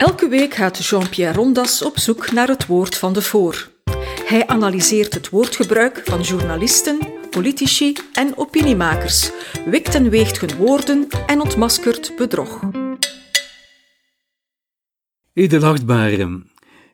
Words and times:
Elke 0.00 0.28
week 0.28 0.54
gaat 0.54 0.86
Jean-Pierre 0.86 1.36
Rondas 1.36 1.82
op 1.82 1.98
zoek 1.98 2.32
naar 2.32 2.48
het 2.48 2.66
woord 2.66 2.96
van 2.96 3.12
de 3.12 3.22
voor. 3.22 3.70
Hij 4.24 4.46
analyseert 4.46 5.14
het 5.14 5.28
woordgebruik 5.28 6.02
van 6.04 6.20
journalisten, 6.20 6.98
politici 7.30 7.96
en 8.12 8.36
opiniemakers, 8.36 9.30
wikt 9.64 9.94
en 9.94 10.10
weegt 10.10 10.40
hun 10.40 10.56
woorden 10.56 11.08
en 11.26 11.40
ontmaskert 11.40 12.12
bedrog. 12.16 12.60
Edelachtbare, 15.32 16.42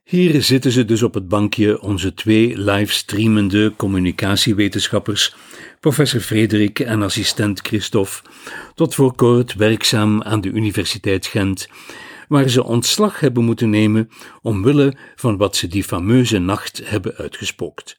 hier 0.05 0.43
zitten 0.43 0.71
ze 0.71 0.85
dus 0.85 1.03
op 1.03 1.15
het 1.15 1.29
bankje, 1.29 1.81
onze 1.81 2.15
twee 2.15 2.59
livestreamende 2.59 3.73
communicatiewetenschappers, 3.77 5.37
professor 5.81 6.21
Frederik 6.21 6.81
en 6.81 7.03
assistent 7.03 7.61
Christophe, 7.61 8.23
tot 8.75 8.95
voor 8.95 9.15
kort 9.15 9.55
werkzaam 9.55 10.23
aan 10.23 10.41
de 10.41 10.51
Universiteit 10.51 11.27
Gent, 11.27 11.69
waar 12.29 12.49
ze 12.49 12.65
ontslag 12.65 13.21
hebben 13.21 13.45
moeten 13.45 13.71
nemen 13.71 14.09
omwille 14.43 14.97
van 15.15 15.37
wat 15.37 15.57
ze 15.57 15.67
die 15.67 15.85
fameuze 15.85 16.39
nacht 16.39 16.81
hebben 16.85 17.15
uitgespookt. 17.17 17.97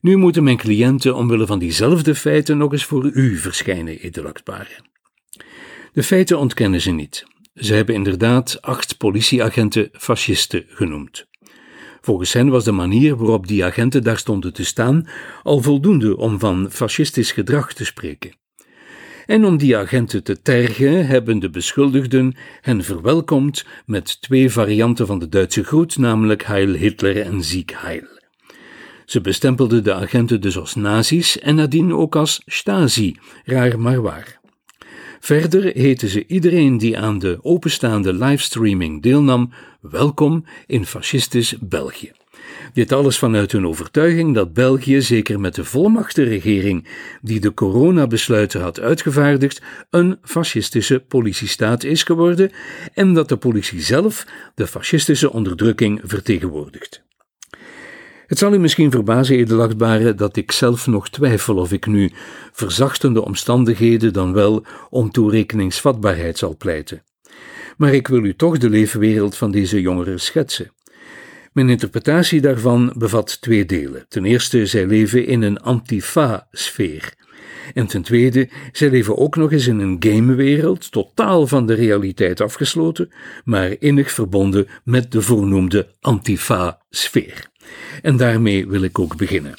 Nu 0.00 0.16
moeten 0.16 0.44
mijn 0.44 0.56
cliënten 0.56 1.14
omwille 1.14 1.46
van 1.46 1.58
diezelfde 1.58 2.14
feiten 2.14 2.58
nog 2.58 2.72
eens 2.72 2.84
voor 2.84 3.04
u 3.04 3.36
verschijnen, 3.36 3.98
edelachtbare. 3.98 4.80
De 5.92 6.02
feiten 6.02 6.38
ontkennen 6.38 6.80
ze 6.80 6.90
niet. 6.90 7.26
Ze 7.54 7.74
hebben 7.74 7.94
inderdaad 7.94 8.62
acht 8.62 8.96
politieagenten 8.96 9.88
fascisten 9.92 10.64
genoemd. 10.68 11.26
Volgens 12.00 12.32
hen 12.32 12.48
was 12.48 12.64
de 12.64 12.72
manier 12.72 13.16
waarop 13.16 13.46
die 13.46 13.64
agenten 13.64 14.02
daar 14.02 14.18
stonden 14.18 14.52
te 14.52 14.64
staan 14.64 15.08
al 15.42 15.60
voldoende 15.60 16.16
om 16.16 16.38
van 16.38 16.70
fascistisch 16.70 17.32
gedrag 17.32 17.72
te 17.72 17.84
spreken. 17.84 18.45
En 19.26 19.44
om 19.44 19.56
die 19.56 19.76
agenten 19.76 20.22
te 20.22 20.42
tergen, 20.42 21.06
hebben 21.06 21.38
de 21.38 21.50
beschuldigden 21.50 22.36
hen 22.60 22.84
verwelkomd 22.84 23.64
met 23.86 24.20
twee 24.20 24.50
varianten 24.50 25.06
van 25.06 25.18
de 25.18 25.28
Duitse 25.28 25.64
groet, 25.64 25.98
namelijk 25.98 26.44
Heil 26.44 26.72
Hitler 26.72 27.20
en 27.20 27.44
Sieg 27.44 27.82
Heil. 27.82 28.06
Ze 29.04 29.20
bestempelden 29.20 29.84
de 29.84 29.94
agenten 29.94 30.40
dus 30.40 30.58
als 30.58 30.74
nazi's 30.74 31.38
en 31.38 31.54
nadien 31.54 31.92
ook 31.92 32.16
als 32.16 32.42
Stasi, 32.46 33.16
raar 33.44 33.80
maar 33.80 34.02
waar. 34.02 34.40
Verder 35.20 35.64
heten 35.74 36.08
ze 36.08 36.26
iedereen 36.26 36.78
die 36.78 36.98
aan 36.98 37.18
de 37.18 37.38
openstaande 37.42 38.12
livestreaming 38.12 39.02
deelnam 39.02 39.52
welkom 39.80 40.44
in 40.66 40.86
fascistisch 40.86 41.54
België. 41.60 42.12
Dit 42.72 42.92
alles 42.92 43.18
vanuit 43.18 43.52
hun 43.52 43.66
overtuiging 43.66 44.34
dat 44.34 44.52
België, 44.52 45.02
zeker 45.02 45.40
met 45.40 45.54
de 45.54 45.64
volmachtenregering 45.64 46.88
die 47.22 47.40
de 47.40 47.54
coronabesluiten 47.54 48.60
had 48.60 48.80
uitgevaardigd, 48.80 49.62
een 49.90 50.18
fascistische 50.22 51.00
politiestaat 51.00 51.84
is 51.84 52.02
geworden 52.02 52.50
en 52.94 53.14
dat 53.14 53.28
de 53.28 53.36
politie 53.36 53.80
zelf 53.80 54.26
de 54.54 54.66
fascistische 54.66 55.32
onderdrukking 55.32 56.00
vertegenwoordigt. 56.04 57.04
Het 58.26 58.38
zal 58.38 58.54
u 58.54 58.58
misschien 58.58 58.90
verbazen, 58.90 59.36
edelachtbare, 59.36 60.14
dat 60.14 60.36
ik 60.36 60.52
zelf 60.52 60.86
nog 60.86 61.08
twijfel 61.08 61.56
of 61.56 61.72
ik 61.72 61.86
nu 61.86 62.10
verzachtende 62.52 63.24
omstandigheden 63.24 64.12
dan 64.12 64.32
wel 64.32 64.64
om 64.90 65.10
toerekeningsvatbaarheid 65.10 66.38
zal 66.38 66.56
pleiten. 66.56 67.02
Maar 67.76 67.94
ik 67.94 68.08
wil 68.08 68.24
u 68.24 68.34
toch 68.34 68.58
de 68.58 68.70
leefwereld 68.70 69.36
van 69.36 69.50
deze 69.50 69.80
jongeren 69.80 70.20
schetsen. 70.20 70.70
Mijn 71.56 71.68
interpretatie 71.68 72.40
daarvan 72.40 72.92
bevat 72.96 73.40
twee 73.40 73.64
delen. 73.64 74.04
Ten 74.08 74.24
eerste, 74.24 74.66
zij 74.66 74.86
leven 74.86 75.26
in 75.26 75.42
een 75.42 75.60
antifa-sfeer. 75.60 77.14
En 77.74 77.86
ten 77.86 78.02
tweede, 78.02 78.48
zij 78.72 78.90
leven 78.90 79.16
ook 79.16 79.36
nog 79.36 79.52
eens 79.52 79.66
in 79.66 79.78
een 79.78 79.96
gamewereld, 80.00 80.92
totaal 80.92 81.46
van 81.46 81.66
de 81.66 81.74
realiteit 81.74 82.40
afgesloten, 82.40 83.12
maar 83.44 83.76
innig 83.78 84.10
verbonden 84.10 84.66
met 84.84 85.12
de 85.12 85.22
voornoemde 85.22 85.94
antifa-sfeer. 86.00 87.46
En 88.02 88.16
daarmee 88.16 88.66
wil 88.66 88.82
ik 88.82 88.98
ook 88.98 89.16
beginnen. 89.16 89.54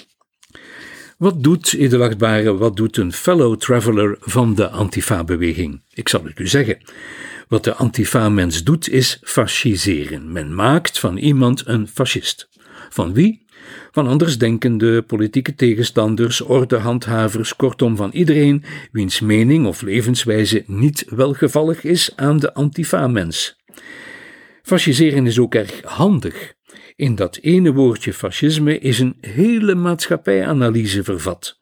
Wat 1.18 1.44
doet, 1.44 1.74
edelachtbare, 1.74 2.58
wat 2.58 2.76
doet 2.76 2.98
een 2.98 3.14
fellow 3.14 3.58
traveler 3.58 4.18
van 4.20 4.56
de 4.56 4.70
Antifa-beweging? 4.70 5.82
Ik 5.94 6.10
zal 6.10 6.24
het 6.24 6.40
u 6.40 6.48
zeggen. 6.48 6.78
Wat 7.48 7.64
de 7.64 7.74
Antifa-mens 7.74 8.64
doet, 8.64 8.90
is 8.90 9.18
fasciseren. 9.22 10.32
Men 10.32 10.56
maakt 10.56 11.00
van 11.00 11.18
iemand 11.18 11.68
een 11.68 11.88
fascist. 11.88 12.50
Van 12.90 13.14
wie? 13.14 13.46
Van 13.92 14.08
andersdenkende 14.08 15.02
politieke 15.02 15.56
tegenstanders, 15.56 16.42
ordehandhavers, 16.42 17.56
kortom 17.56 17.96
van 17.96 18.12
iedereen 18.12 18.64
wiens 18.92 19.20
mening 19.20 19.66
of 19.66 19.82
levenswijze 19.82 20.64
niet 20.66 21.06
welgevallig 21.10 21.84
is 21.84 22.12
aan 22.16 22.38
de 22.38 22.54
Antifa-mens. 22.54 23.56
Fasciseren 24.62 25.26
is 25.26 25.40
ook 25.40 25.56
erg 25.56 25.82
handig. 25.82 26.54
In 26.96 27.16
dat 27.16 27.38
ene 27.42 27.74
woordje 27.74 28.14
fascisme 28.14 28.80
is 28.80 29.00
een 29.00 29.18
hele 29.22 29.76
maatschappijanalyse 29.76 31.04
vervat. 31.04 31.60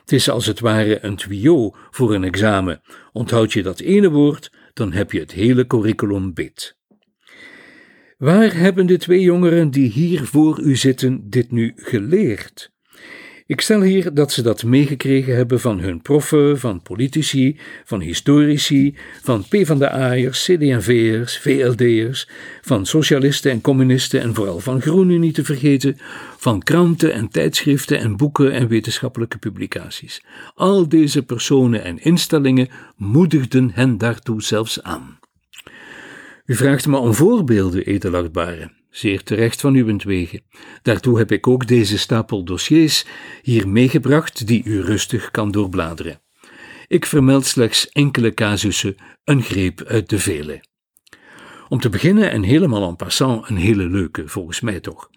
Het 0.00 0.12
is 0.12 0.30
als 0.30 0.46
het 0.46 0.60
ware 0.60 1.04
een 1.04 1.16
tuyau 1.16 1.74
voor 1.90 2.14
een 2.14 2.24
examen. 2.24 2.80
Onthoud 3.12 3.52
je 3.52 3.62
dat 3.62 3.80
ene 3.80 4.10
woord, 4.10 4.50
dan 4.78 4.92
heb 4.92 5.12
je 5.12 5.20
het 5.20 5.32
hele 5.32 5.66
curriculum 5.66 6.34
beet. 6.34 6.76
Waar 8.18 8.56
hebben 8.56 8.86
de 8.86 8.96
twee 8.96 9.20
jongeren 9.20 9.70
die 9.70 9.90
hier 9.90 10.24
voor 10.24 10.60
u 10.60 10.76
zitten 10.76 11.30
dit 11.30 11.50
nu 11.50 11.72
geleerd? 11.76 12.72
Ik 13.48 13.60
stel 13.60 13.82
hier 13.82 14.14
dat 14.14 14.32
ze 14.32 14.42
dat 14.42 14.64
meegekregen 14.64 15.36
hebben 15.36 15.60
van 15.60 15.80
hun 15.80 16.02
proffen, 16.02 16.58
van 16.58 16.82
politici, 16.82 17.58
van 17.84 18.00
historici, 18.00 18.96
van 19.22 19.44
PvdA'ers, 19.48 20.44
CD&V'ers, 20.44 21.38
VLD'ers, 21.38 22.28
van 22.62 22.86
socialisten 22.86 23.50
en 23.50 23.60
communisten 23.60 24.20
en 24.20 24.34
vooral 24.34 24.60
van 24.60 24.80
groenen 24.80 25.20
niet 25.20 25.34
te 25.34 25.44
vergeten, 25.44 25.96
van 26.36 26.62
kranten 26.62 27.12
en 27.12 27.28
tijdschriften 27.28 27.98
en 27.98 28.16
boeken 28.16 28.52
en 28.52 28.68
wetenschappelijke 28.68 29.38
publicaties. 29.38 30.22
Al 30.54 30.88
deze 30.88 31.22
personen 31.22 31.84
en 31.84 31.98
instellingen 31.98 32.68
moedigden 32.96 33.70
hen 33.74 33.98
daartoe 33.98 34.42
zelfs 34.42 34.82
aan. 34.82 35.18
U 36.44 36.54
vraagt 36.54 36.86
me 36.86 36.96
om 36.96 37.14
voorbeelden, 37.14 37.84
edelachtbare. 37.84 38.77
Zeer 38.90 39.22
terecht 39.22 39.60
van 39.60 39.74
uwentwege. 39.74 40.42
Daartoe 40.82 41.18
heb 41.18 41.32
ik 41.32 41.46
ook 41.46 41.66
deze 41.66 41.98
stapel 41.98 42.44
dossiers 42.44 43.04
hier 43.42 43.68
meegebracht 43.68 44.46
die 44.46 44.64
u 44.64 44.80
rustig 44.80 45.30
kan 45.30 45.50
doorbladeren. 45.50 46.20
Ik 46.86 47.06
vermeld 47.06 47.46
slechts 47.46 47.88
enkele 47.88 48.34
casussen, 48.34 48.96
een 49.24 49.42
greep 49.42 49.82
uit 49.82 50.08
de 50.08 50.18
vele. 50.18 50.64
Om 51.68 51.80
te 51.80 51.88
beginnen 51.88 52.30
en 52.30 52.42
helemaal 52.42 52.88
en 52.88 52.96
passant 52.96 53.48
een 53.48 53.56
hele 53.56 53.88
leuke, 53.88 54.28
volgens 54.28 54.60
mij 54.60 54.80
toch. 54.80 55.10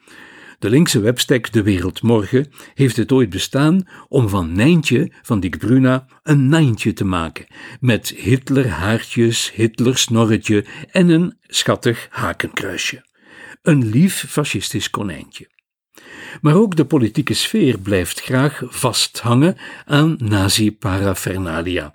De 0.59 0.69
linkse 0.69 0.99
webstack 0.99 1.51
De 1.51 1.63
Wereld 1.63 2.01
Morgen 2.01 2.47
heeft 2.73 2.97
het 2.97 3.11
ooit 3.11 3.29
bestaan 3.29 3.87
om 4.07 4.29
van 4.29 4.53
Nijntje 4.53 5.11
van 5.21 5.39
Dick 5.39 5.57
Bruna 5.57 6.05
een 6.23 6.49
Nijntje 6.49 6.93
te 6.93 7.05
maken, 7.05 7.45
met 7.79 8.09
Hitler 8.09 8.67
haartjes, 8.69 9.51
Hitler 9.53 9.97
snorretje 9.97 10.65
en 10.91 11.09
een 11.09 11.37
schattig 11.41 12.07
hakenkruisje. 12.09 13.09
Een 13.61 13.89
lief 13.89 14.25
fascistisch 14.27 14.89
konijntje. 14.89 15.47
Maar 16.41 16.55
ook 16.55 16.75
de 16.75 16.85
politieke 16.85 17.33
sfeer 17.33 17.79
blijft 17.79 18.21
graag 18.21 18.61
vasthangen 18.65 19.57
aan 19.85 20.15
nazi-paraphernalia. 20.17 21.93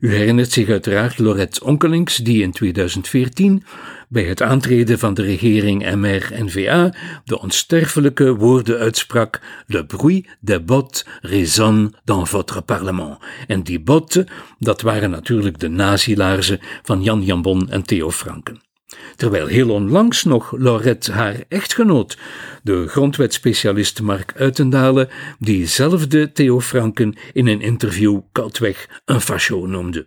U 0.00 0.14
herinnert 0.14 0.52
zich 0.52 0.68
uiteraard 0.68 1.18
Lorette 1.18 1.64
Onkelings, 1.64 2.16
die 2.16 2.42
in 2.42 2.52
2014 2.52 3.64
bij 4.08 4.24
het 4.24 4.42
aantreden 4.42 4.98
van 4.98 5.14
de 5.14 5.22
regering 5.22 5.94
MR-NVA 5.94 6.94
de 7.24 7.40
onsterfelijke 7.40 8.34
woorden 8.34 8.78
uitsprak: 8.78 9.40
Le 9.66 9.86
bruit 9.86 10.28
des 10.40 10.64
bottes 10.64 11.06
résonne 11.20 11.92
dans 12.04 12.30
votre 12.30 12.60
parlement. 12.60 13.18
En 13.46 13.62
die 13.62 13.80
botten, 13.80 14.26
dat 14.58 14.80
waren 14.80 15.10
natuurlijk 15.10 15.58
de 15.58 15.68
nazilaarzen 15.68 16.60
van 16.82 17.02
Jan 17.02 17.22
Jambon 17.22 17.70
en 17.70 17.82
Theo 17.82 18.10
Franken. 18.10 18.71
Terwijl 19.16 19.46
heel 19.46 19.70
onlangs 19.70 20.24
nog 20.24 20.52
Laurette 20.58 21.12
haar 21.12 21.44
echtgenoot, 21.48 22.18
de 22.62 22.88
grondwetspecialist 22.88 24.02
Mark 24.02 24.32
Uitendalen, 24.36 25.08
diezelfde 25.38 26.32
Theo 26.32 26.60
Franken 26.60 27.14
in 27.32 27.46
een 27.46 27.60
interview 27.60 28.20
koudweg 28.32 29.02
een 29.04 29.20
fascio 29.20 29.66
noemde. 29.66 30.06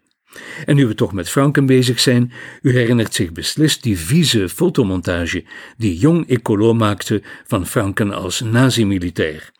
En 0.65 0.75
nu 0.75 0.87
we 0.87 0.95
toch 0.95 1.13
met 1.13 1.29
Franken 1.29 1.65
bezig 1.65 1.99
zijn, 1.99 2.31
u 2.61 2.71
herinnert 2.71 3.13
zich 3.13 3.31
beslist 3.31 3.83
die 3.83 3.99
vieze 3.99 4.49
fotomontage 4.49 5.45
die 5.77 5.97
jong 5.97 6.29
Ecolo 6.29 6.73
maakte 6.73 7.21
van 7.45 7.67
Franken 7.67 8.11
als 8.11 8.39
nazi-militair. 8.39 9.51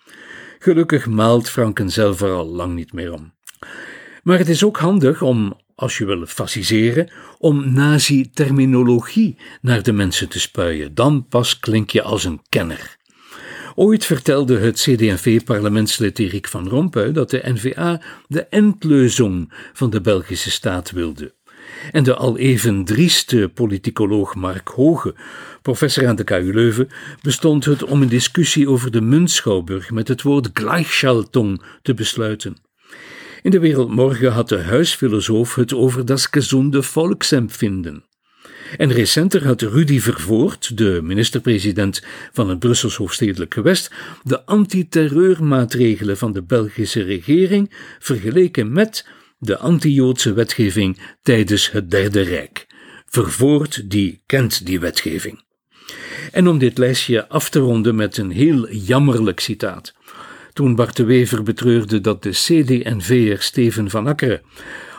Gelukkig 0.60 1.08
maalt 1.08 1.50
Franken 1.50 1.90
zelf 1.90 2.22
er 2.22 2.32
al 2.32 2.48
lang 2.48 2.76
niet 2.76 2.94
meer 2.94 3.14
om. 3.14 3.34
Maar 4.24 4.38
het 4.38 4.50
is 4.50 4.64
ook 4.64 4.78
handig 4.78 5.22
om 5.22 5.58
als 5.76 5.98
je 5.98 6.06
wil 6.06 6.26
fasciseren, 6.26 7.12
om 7.40 7.74
nazi-terminologie 7.74 9.38
naar 9.62 9.84
de 9.84 9.92
mensen 9.92 10.30
te 10.30 10.40
spuien. 10.40 10.96
Dan 10.96 11.26
pas 11.28 11.60
klink 11.60 11.90
je 11.90 12.02
als 12.02 12.24
een 12.24 12.42
kenner. 12.50 12.98
Ooit 13.76 14.06
vertelde 14.06 14.58
het 14.58 14.76
CD&V-parlementslid 14.76 16.20
Erik 16.20 16.48
van 16.48 16.68
Rompuy 16.68 17.12
dat 17.12 17.30
de 17.30 17.42
NVA 17.44 18.02
de 18.28 18.46
endleuzing 18.46 19.54
van 19.74 19.90
de 19.90 20.02
Belgische 20.02 20.52
staat 20.52 20.92
wilde. 20.92 21.34
en 21.92 22.04
de 22.04 22.16
al 22.16 22.38
even 22.38 22.86
drieste 22.86 23.52
politicoloog 23.54 24.36
Mark 24.36 24.68
Hoge, 24.68 25.16
professor 25.62 26.08
aan 26.08 26.16
de 26.16 26.24
KU 26.24 26.54
Leuven, 26.54 26.88
bestond 27.22 27.66
het 27.66 27.84
om 27.84 28.02
een 28.02 28.10
discussie 28.10 28.70
over 28.70 28.92
de 28.92 29.02
Muntschouwburg 29.02 29.92
met 29.92 30.08
het 30.08 30.22
woord 30.22 30.50
Gleichschaltung 30.54 31.62
te 31.82 31.94
besluiten. 31.94 32.65
In 33.46 33.52
de 33.52 33.60
Wereldmorgen 33.60 34.32
had 34.32 34.50
de 34.50 34.58
huisfilosoof 34.58 35.56
het 35.56 35.74
over 35.74 36.06
das 36.06 36.26
gesunde 36.26 36.84
Volksempfinden. 36.84 38.04
En 38.78 38.92
recenter 38.92 39.46
had 39.46 39.62
Rudy 39.62 40.00
Vervoort, 40.00 40.78
de 40.78 41.00
minister-president 41.04 42.04
van 42.32 42.50
het 42.50 42.60
Brussels 42.60 42.96
hoofdstedelijk 42.96 43.54
gewest, 43.54 43.92
de 44.24 44.46
antiterreurmaatregelen 44.46 46.18
van 46.18 46.34
de 46.34 46.44
Belgische 46.44 47.04
regering 47.04 47.72
vergeleken 48.00 48.72
met 48.72 49.08
de 49.38 49.58
anti-Joodse 49.58 50.34
wetgeving 50.34 51.00
tijdens 51.22 51.72
het 51.72 51.92
Derde 51.92 52.22
Rijk. 52.22 52.68
Vervoort 53.06 53.90
die 53.90 54.24
kent 54.26 54.66
die 54.66 54.80
wetgeving. 54.80 55.44
En 56.32 56.48
om 56.48 56.58
dit 56.58 56.78
lijstje 56.78 57.28
af 57.28 57.50
te 57.50 57.60
ronden 57.60 57.96
met 57.96 58.18
een 58.18 58.32
heel 58.32 58.70
jammerlijk 58.72 59.40
citaat. 59.40 59.94
Toen 60.56 60.76
Bart 60.76 60.96
de 60.96 61.04
Wever 61.04 61.44
betreurde 61.44 62.02
dat 62.02 62.24
de 62.24 62.30
CD&V'er 62.30 63.42
Steven 63.42 63.90
van 63.90 64.08
Akkeren 64.08 64.42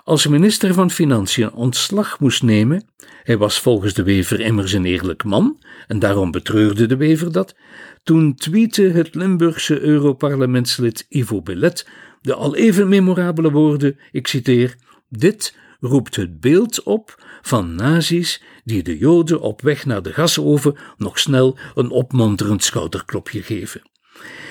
als 0.05 0.27
minister 0.27 0.75
van 0.75 0.91
Financiën 0.91 1.53
ontslag 1.53 2.21
moest 2.21 2.43
nemen, 2.43 2.85
hij 3.23 3.39
was 3.39 3.61
volgens 3.61 3.95
de 3.95 4.03
Wever 4.03 4.41
immers 4.41 4.73
een 4.73 4.85
eerlijk 4.85 5.25
man, 5.25 5.63
en 5.87 5.99
daarom 5.99 6.31
betreurde 6.31 6.87
de 6.87 6.97
Wever 6.97 7.33
dat, 7.33 7.57
toen 8.03 8.35
tweette 8.35 8.83
het 8.83 9.15
Limburgse 9.15 9.81
Europarlementslid 9.81 11.07
Ivo 11.09 11.43
Belet 11.43 11.89
de 12.21 12.35
al 12.35 12.57
even 12.57 12.89
memorabele 12.89 13.51
woorden, 13.51 13.99
ik 14.13 14.27
citeer, 14.27 14.77
dit 15.09 15.57
roept 15.81 16.17
het 16.17 16.41
beeld 16.41 16.83
op 16.83 17.25
van 17.43 17.75
nazi's 17.75 18.43
die 18.65 18.83
de 18.83 18.99
Joden 18.99 19.41
op 19.41 19.61
weg 19.61 19.87
naar 19.87 20.03
de 20.03 20.13
gasoven 20.13 20.77
nog 20.97 21.19
snel 21.19 21.59
een 21.75 21.91
opmonterend 21.91 22.65
schouderklopje 22.65 23.43
geven. 23.43 23.83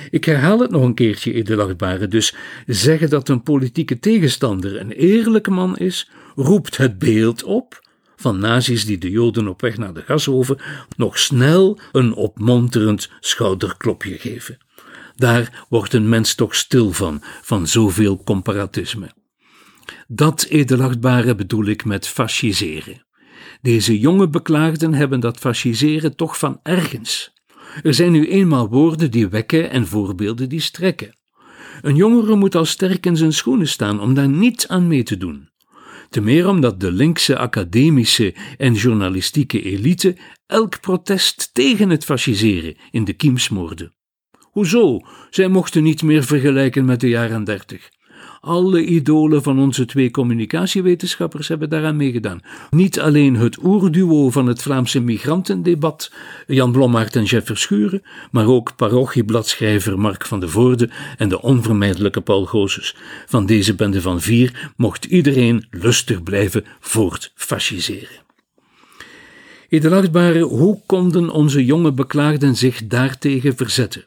Ik 0.09 0.25
herhaal 0.25 0.59
het 0.59 0.71
nog 0.71 0.83
een 0.83 0.93
keertje, 0.93 1.33
edelachtbare, 1.33 2.07
dus 2.07 2.35
zeggen 2.65 3.09
dat 3.09 3.29
een 3.29 3.43
politieke 3.43 3.99
tegenstander 3.99 4.79
een 4.79 4.91
eerlijke 4.91 5.51
man 5.51 5.77
is, 5.77 6.09
roept 6.35 6.77
het 6.77 6.99
beeld 6.99 7.43
op 7.43 7.83
van 8.15 8.39
nazi's 8.39 8.85
die 8.85 8.97
de 8.97 9.09
Joden 9.09 9.47
op 9.47 9.61
weg 9.61 9.77
naar 9.77 9.93
de 9.93 10.01
gasoven 10.01 10.57
nog 10.97 11.19
snel 11.19 11.79
een 11.91 12.13
opmonterend 12.13 13.09
schouderklopje 13.19 14.17
geven. 14.17 14.57
Daar 15.15 15.65
wordt 15.69 15.93
een 15.93 16.09
mens 16.09 16.35
toch 16.35 16.55
stil 16.55 16.91
van, 16.91 17.21
van 17.41 17.67
zoveel 17.67 18.23
comparatisme. 18.23 19.11
Dat 20.07 20.45
edelachtbare 20.49 21.35
bedoel 21.35 21.65
ik 21.65 21.85
met 21.85 22.07
fasciseren. 22.07 23.05
Deze 23.61 23.99
jonge 23.99 24.29
beklaagden 24.29 24.93
hebben 24.93 25.19
dat 25.19 25.37
fasciseren 25.37 26.15
toch 26.15 26.37
van 26.37 26.59
ergens. 26.63 27.33
Er 27.83 27.93
zijn 27.93 28.11
nu 28.11 28.27
eenmaal 28.27 28.69
woorden 28.69 29.11
die 29.11 29.27
wekken 29.27 29.69
en 29.69 29.87
voorbeelden 29.87 30.49
die 30.49 30.59
strekken. 30.59 31.17
Een 31.81 31.95
jongere 31.95 32.35
moet 32.35 32.55
al 32.55 32.65
sterk 32.65 33.05
in 33.05 33.17
zijn 33.17 33.33
schoenen 33.33 33.67
staan 33.67 33.99
om 33.99 34.13
daar 34.13 34.29
niet 34.29 34.67
aan 34.67 34.87
mee 34.87 35.03
te 35.03 35.17
doen. 35.17 35.49
Te 36.09 36.21
meer 36.21 36.47
omdat 36.47 36.79
de 36.79 36.91
linkse 36.91 37.37
academische 37.37 38.35
en 38.57 38.73
journalistieke 38.73 39.61
elite 39.61 40.17
elk 40.45 40.79
protest 40.79 41.49
tegen 41.53 41.89
het 41.89 42.05
fasciseren 42.05 42.75
in 42.91 43.03
de 43.03 43.13
kiem 43.13 43.37
smoorde. 43.37 43.93
Hoezo? 44.41 44.99
Zij 45.29 45.47
mochten 45.47 45.83
niet 45.83 46.03
meer 46.03 46.23
vergelijken 46.23 46.85
met 46.85 46.99
de 46.99 47.09
jaren 47.09 47.43
dertig. 47.43 47.89
Alle 48.45 48.85
idolen 48.85 49.43
van 49.43 49.59
onze 49.59 49.85
twee 49.85 50.11
communicatiewetenschappers 50.11 51.47
hebben 51.47 51.69
daaraan 51.69 51.95
meegedaan. 51.95 52.39
Niet 52.69 52.99
alleen 52.99 53.35
het 53.35 53.63
oerduo 53.63 54.29
van 54.29 54.47
het 54.47 54.61
Vlaamse 54.61 54.99
migrantendebat, 54.99 56.11
Jan 56.47 56.71
Blommaert 56.71 57.15
en 57.15 57.23
Jeff 57.23 57.45
Verschuren, 57.45 58.01
maar 58.31 58.47
ook 58.47 58.75
parochiebladschrijver 58.75 59.99
Mark 59.99 60.25
van 60.25 60.39
de 60.39 60.47
Voorde 60.47 60.89
en 61.17 61.29
de 61.29 61.41
onvermijdelijke 61.41 62.21
Paul 62.21 62.45
Goossens. 62.45 62.95
Van 63.25 63.45
deze 63.45 63.75
bende 63.75 64.01
van 64.01 64.21
vier 64.21 64.71
mocht 64.77 65.05
iedereen 65.05 65.67
lustig 65.69 66.23
blijven 66.23 66.65
voortfasciseren. 66.79 68.23
Edelachtbare, 69.69 70.41
hoe 70.41 70.81
konden 70.85 71.29
onze 71.29 71.65
jonge 71.65 71.91
beklaagden 71.91 72.55
zich 72.55 72.87
daartegen 72.87 73.55
verzetten? 73.55 74.05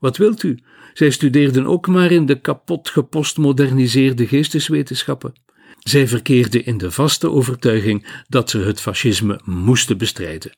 Wat 0.00 0.16
wilt 0.16 0.42
u? 0.42 0.58
Zij 0.92 1.10
studeerden 1.10 1.66
ook 1.66 1.86
maar 1.86 2.10
in 2.10 2.26
de 2.26 2.40
kapot 2.40 2.88
gepostmoderniseerde 2.88 4.26
geesteswetenschappen. 4.26 5.32
Zij 5.78 6.08
verkeerden 6.08 6.64
in 6.64 6.78
de 6.78 6.90
vaste 6.90 7.30
overtuiging 7.30 8.06
dat 8.28 8.50
ze 8.50 8.58
het 8.58 8.80
fascisme 8.80 9.40
moesten 9.44 9.98
bestrijden. 9.98 10.56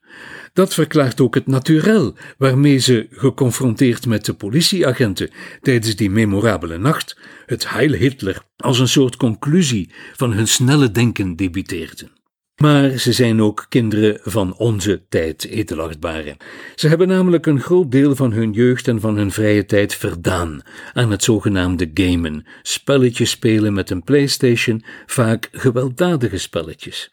Dat 0.53 0.75
verklaart 0.75 1.21
ook 1.21 1.35
het 1.35 1.47
naturel 1.47 2.17
waarmee 2.39 2.79
ze, 2.79 3.07
geconfronteerd 3.11 4.07
met 4.07 4.25
de 4.25 4.35
politieagenten 4.35 5.31
tijdens 5.61 5.97
die 5.97 6.11
memorabele 6.11 6.79
nacht, 6.79 7.19
het 7.47 7.71
Heil 7.71 7.93
Hitler 7.93 8.43
als 8.57 8.79
een 8.79 8.89
soort 8.89 9.17
conclusie 9.17 9.93
van 10.17 10.33
hun 10.33 10.49
snelle 10.49 10.91
denken 10.91 11.37
debiteerden. 11.37 12.20
Maar 12.61 12.91
ze 12.91 13.13
zijn 13.13 13.43
ook 13.43 13.67
kinderen 13.69 14.19
van 14.23 14.57
onze 14.57 15.03
tijd, 15.09 15.47
edelachtbare. 15.47 16.37
Ze 16.75 16.89
hebben 16.89 17.09
namelijk 17.09 17.47
een 17.47 17.61
groot 17.61 17.91
deel 17.91 18.17
van 18.17 18.33
hun 18.33 18.53
jeugd 18.53 18.89
en 18.89 19.01
van 19.01 19.17
hun 19.17 19.31
vrije 19.31 19.65
tijd 19.65 19.95
verdaan 19.95 20.63
aan 20.93 21.11
het 21.11 21.25
zogenaamde 21.25 21.91
gamen, 21.95 22.47
spelletjes 22.63 23.31
spelen 23.31 23.73
met 23.73 23.91
een 23.91 24.03
PlayStation, 24.03 24.85
vaak 25.07 25.49
gewelddadige 25.53 26.39
spelletjes. 26.39 27.11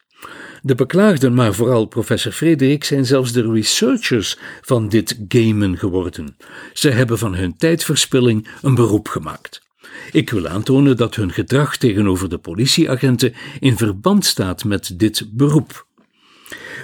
De 0.62 0.74
beklaagden, 0.74 1.34
maar 1.34 1.54
vooral 1.54 1.86
professor 1.86 2.32
Frederik, 2.32 2.84
zijn 2.84 3.06
zelfs 3.06 3.32
de 3.32 3.52
researchers 3.52 4.38
van 4.60 4.88
dit 4.88 5.18
gamen 5.28 5.78
geworden. 5.78 6.36
Ze 6.72 6.90
hebben 6.90 7.18
van 7.18 7.34
hun 7.34 7.56
tijdverspilling 7.56 8.48
een 8.62 8.74
beroep 8.74 9.08
gemaakt. 9.08 9.67
Ik 10.12 10.30
wil 10.30 10.48
aantonen 10.48 10.96
dat 10.96 11.14
hun 11.14 11.32
gedrag 11.32 11.76
tegenover 11.76 12.28
de 12.28 12.38
politieagenten 12.38 13.34
in 13.60 13.76
verband 13.76 14.24
staat 14.24 14.64
met 14.64 14.92
dit 14.96 15.28
beroep. 15.32 15.86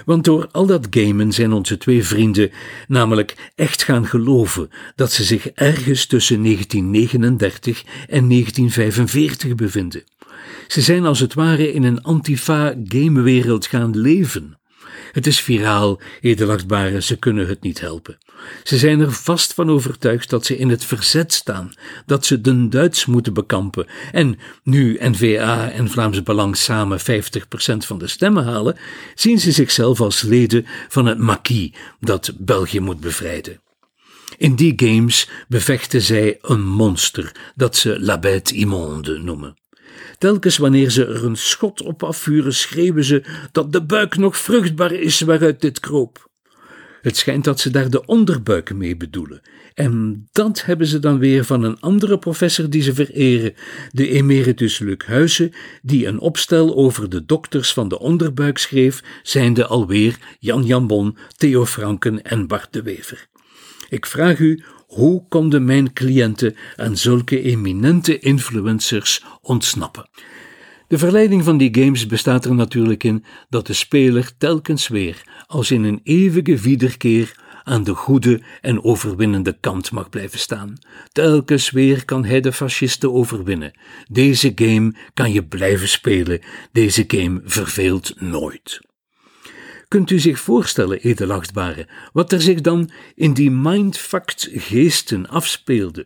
Want 0.05 0.23
door 0.23 0.47
al 0.51 0.65
dat 0.65 0.87
gamen 0.89 1.31
zijn 1.31 1.53
onze 1.53 1.77
twee 1.77 2.03
vrienden 2.03 2.51
namelijk 2.87 3.51
echt 3.55 3.83
gaan 3.83 4.07
geloven 4.07 4.69
dat 4.95 5.11
ze 5.11 5.23
zich 5.23 5.47
ergens 5.47 6.05
tussen 6.05 6.43
1939 6.43 7.83
en 8.07 8.29
1945 8.29 9.55
bevinden. 9.55 10.03
Ze 10.67 10.81
zijn 10.81 11.05
als 11.05 11.19
het 11.19 11.33
ware 11.33 11.73
in 11.73 11.83
een 11.83 12.03
antifa-gamewereld 12.03 13.65
gaan 13.65 13.97
leven. 13.97 14.57
Het 15.15 15.27
is 15.27 15.41
viraal, 15.41 15.99
edelachtbare, 16.21 17.01
ze 17.01 17.15
kunnen 17.15 17.47
het 17.47 17.61
niet 17.61 17.79
helpen. 17.79 18.17
Ze 18.63 18.77
zijn 18.77 18.99
er 18.99 19.11
vast 19.11 19.53
van 19.53 19.69
overtuigd 19.69 20.29
dat 20.29 20.45
ze 20.45 20.57
in 20.57 20.69
het 20.69 20.85
verzet 20.85 21.33
staan, 21.33 21.73
dat 22.05 22.25
ze 22.25 22.41
den 22.41 22.69
Duits 22.69 23.05
moeten 23.05 23.33
bekampen. 23.33 23.87
En 24.11 24.39
nu 24.63 24.97
N-VA 24.99 25.71
en 25.71 25.89
Vlaams 25.89 26.23
Belang 26.23 26.57
samen 26.57 26.99
50% 26.99 27.03
van 27.77 27.97
de 27.97 28.07
stemmen 28.07 28.43
halen, 28.43 28.77
zien 29.13 29.39
ze 29.39 29.51
zichzelf 29.51 30.01
als 30.01 30.21
leden 30.21 30.65
van 30.87 31.05
het 31.05 31.17
maquis 31.17 31.71
dat 31.99 32.33
België 32.37 32.79
moet 32.79 32.99
bevrijden. 32.99 33.61
In 34.37 34.55
die 34.55 34.73
games 34.75 35.29
bevechten 35.47 36.01
zij 36.01 36.37
een 36.41 36.65
monster 36.65 37.51
dat 37.55 37.75
ze 37.75 37.99
La 37.99 38.19
Bête 38.19 38.55
Immonde 38.55 39.17
noemen. 39.17 39.55
Telkens 40.17 40.57
wanneer 40.57 40.89
ze 40.89 41.05
er 41.05 41.25
een 41.25 41.35
schot 41.35 41.81
op 41.81 42.03
afvuren, 42.03 42.53
schreeuwen 42.53 43.03
ze 43.03 43.23
dat 43.51 43.73
de 43.73 43.83
buik 43.83 44.17
nog 44.17 44.37
vruchtbaar 44.37 44.91
is 44.91 45.21
waaruit 45.21 45.61
dit 45.61 45.79
kroop. 45.79 46.29
Het 47.01 47.17
schijnt 47.17 47.43
dat 47.43 47.59
ze 47.59 47.69
daar 47.69 47.89
de 47.89 48.05
onderbuik 48.05 48.73
mee 48.73 48.97
bedoelen. 48.97 49.41
En 49.73 50.25
dat 50.31 50.65
hebben 50.65 50.87
ze 50.87 50.99
dan 50.99 51.19
weer 51.19 51.45
van 51.45 51.63
een 51.63 51.79
andere 51.79 52.19
professor 52.19 52.69
die 52.69 52.81
ze 52.81 52.93
vereren, 52.93 53.53
de 53.91 54.09
emeritus 54.09 54.79
Luc 54.79 55.05
Huysse, 55.05 55.51
die 55.81 56.07
een 56.07 56.19
opstel 56.19 56.75
over 56.75 57.09
de 57.09 57.25
dokters 57.25 57.73
van 57.73 57.87
de 57.87 57.99
onderbuik 57.99 58.57
schreef, 58.57 59.03
zijnde 59.23 59.65
alweer 59.65 60.17
Jan 60.39 60.65
Jambon, 60.65 61.17
Theo 61.37 61.65
Franken 61.65 62.23
en 62.23 62.47
Bart 62.47 62.73
de 62.73 62.81
Wever. 62.81 63.27
Ik 63.89 64.05
vraag 64.05 64.39
u, 64.39 64.63
hoe 64.85 65.25
konden 65.29 65.65
mijn 65.65 65.93
cliënten 65.93 66.55
aan 66.75 66.97
zulke 66.97 67.41
eminente 67.41 68.19
influencers 68.19 69.23
ontsnappen? 69.41 70.09
De 70.87 70.97
verleiding 70.97 71.43
van 71.43 71.57
die 71.57 71.75
games 71.81 72.05
bestaat 72.05 72.45
er 72.45 72.55
natuurlijk 72.55 73.03
in 73.03 73.25
dat 73.49 73.67
de 73.67 73.73
speler 73.73 74.31
telkens 74.37 74.87
weer, 74.87 75.23
als 75.47 75.71
in 75.71 75.83
een 75.83 75.99
eeuwige 76.03 76.57
wiederkeer, 76.57 77.43
aan 77.63 77.83
de 77.83 77.93
goede 77.93 78.41
en 78.61 78.83
overwinnende 78.83 79.57
kant 79.59 79.91
mag 79.91 80.09
blijven 80.09 80.39
staan. 80.39 80.77
Telkens 81.11 81.71
weer 81.71 82.05
kan 82.05 82.25
hij 82.25 82.41
de 82.41 82.53
fascisten 82.53 83.13
overwinnen. 83.13 83.71
Deze 84.11 84.51
game 84.55 84.95
kan 85.13 85.31
je 85.31 85.45
blijven 85.45 85.87
spelen. 85.87 86.41
Deze 86.71 87.03
game 87.07 87.41
verveelt 87.43 88.21
nooit. 88.21 88.81
Kunt 89.87 90.09
u 90.11 90.19
zich 90.19 90.39
voorstellen, 90.39 90.99
edelachtbare, 91.01 91.87
wat 92.13 92.31
er 92.31 92.41
zich 92.41 92.61
dan 92.61 92.89
in 93.15 93.33
die 93.33 93.51
mindfucked 93.51 94.49
geesten 94.53 95.29
afspeelde, 95.29 96.05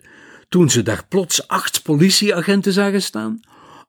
toen 0.50 0.69
ze 0.69 0.83
daar 0.83 1.05
plots 1.09 1.48
acht 1.48 1.83
politieagenten 1.83 2.74
zagen 2.74 3.01
staan? 3.01 3.39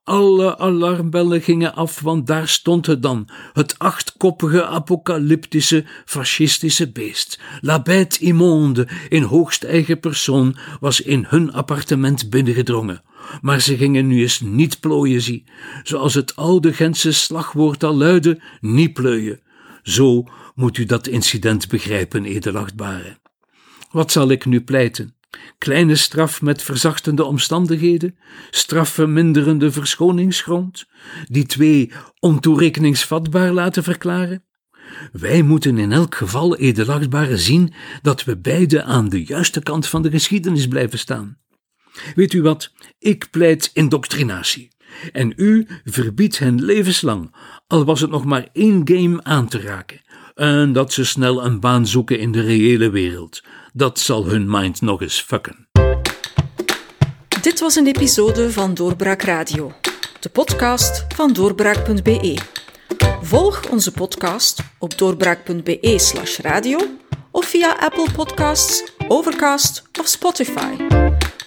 Alle 0.05 0.59
alarmbellen 0.59 1.43
gingen 1.43 1.75
af, 1.75 2.01
want 2.01 2.27
daar 2.27 2.49
stond 2.49 2.87
het 2.87 3.03
dan, 3.03 3.29
het 3.53 3.79
achtkoppige 3.79 4.67
apocalyptische 4.67 5.85
fascistische 6.05 6.93
beest. 6.93 7.41
La 7.61 7.83
bête 7.83 8.21
immonde, 8.21 8.89
in 9.09 9.23
hoogst 9.23 9.65
eigen 9.65 10.01
persoon, 10.01 10.57
was 10.81 11.01
in 11.01 11.25
hun 11.29 11.53
appartement 11.53 12.31
binnengedrongen. 12.31 13.03
Maar 13.41 13.61
ze 13.61 13.77
gingen 13.77 14.07
nu 14.07 14.21
eens 14.21 14.41
niet 14.41 14.81
plooien, 14.81 15.23
zie, 15.23 15.45
zoals 15.83 16.15
het 16.15 16.37
oude 16.37 16.73
Gentse 16.73 17.13
slagwoord 17.13 17.85
al 17.85 17.97
luidde, 17.97 18.41
niet 18.61 18.93
pleuien. 18.93 19.41
Zo 19.91 20.25
moet 20.55 20.79
u 20.79 20.85
dat 20.85 21.07
incident 21.07 21.69
begrijpen, 21.69 22.25
edelachtbare. 22.25 23.19
Wat 23.91 24.13
zal 24.13 24.31
ik 24.31 24.45
nu 24.45 24.61
pleiten? 24.61 25.15
Kleine 25.59 25.97
straf 25.97 26.43
met 26.43 26.63
verzachtende 26.63 27.25
omstandigheden, 27.25 28.19
strafverminderende 28.51 29.73
verschoningsgrond, 29.73 30.87
die 31.29 31.47
twee 31.47 31.93
ontoerekeningsvatbaar 32.19 33.53
laten 33.53 33.83
verklaren? 33.83 34.45
Wij 35.13 35.43
moeten 35.43 35.79
in 35.79 35.93
elk 35.93 36.15
geval, 36.15 36.57
edelachtbare, 36.57 37.39
zien 37.39 37.73
dat 38.03 38.25
we 38.25 38.39
beide 38.39 38.83
aan 38.83 39.09
de 39.09 39.25
juiste 39.25 39.63
kant 39.63 39.87
van 39.87 40.03
de 40.03 40.11
geschiedenis 40.11 40.69
blijven 40.69 40.99
staan. 40.99 41.39
Weet 42.15 42.33
u 42.33 42.43
wat? 42.43 42.73
Ik 42.99 43.29
pleit 43.31 43.71
indoctrinatie. 43.73 44.71
En 45.13 45.33
u 45.37 45.67
verbiedt 45.85 46.39
hen 46.39 46.65
levenslang, 46.65 47.35
al 47.67 47.85
was 47.85 48.01
het 48.01 48.11
nog 48.11 48.25
maar 48.25 48.49
één 48.53 48.81
game 48.85 49.23
aan 49.23 49.49
te 49.49 49.61
raken. 49.61 50.01
En 50.35 50.73
dat 50.73 50.93
ze 50.93 51.05
snel 51.05 51.45
een 51.45 51.61
baan 51.61 51.87
zoeken 51.87 52.19
in 52.19 52.33
de 52.33 52.41
reële 52.41 52.91
wereld. 52.91 53.43
Dat 53.73 53.99
zal 53.99 54.27
hun 54.27 54.51
mind 54.51 54.81
nog 54.81 55.03
eens 55.03 55.21
fucken. 55.21 55.69
Dit 57.43 57.61
was 57.61 57.77
een 57.77 57.87
episode 57.87 58.53
van 58.53 58.75
Doorbraak 58.75 59.23
Radio, 59.23 59.73
de 60.21 60.29
podcast 60.29 61.05
van 61.15 61.33
doorbraak.be. 61.33 62.39
Volg 63.23 63.71
onze 63.71 63.93
podcast 63.93 64.63
op 64.79 64.99
doorbraak.be/slash 64.99 66.39
radio 66.39 66.79
of 67.31 67.47
via 67.47 67.77
Apple 67.81 68.07
Podcasts, 68.13 68.93
Overcast 69.09 69.83
of 70.01 70.07
Spotify. 70.07 71.00